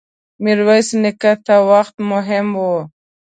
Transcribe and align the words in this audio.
ميرويس 0.43 0.89
نيکه 1.01 1.33
ته 1.45 1.55
وخت 1.69 1.95
مهم 2.11 2.47
و. 2.63 2.65